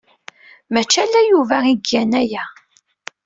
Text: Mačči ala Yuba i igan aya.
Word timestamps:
Mačči 0.73 0.97
ala 1.03 1.19
Yuba 1.29 1.57
i 1.65 1.69
igan 1.73 2.11
aya. 2.21 2.43